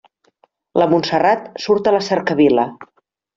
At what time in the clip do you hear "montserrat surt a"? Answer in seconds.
0.93-1.93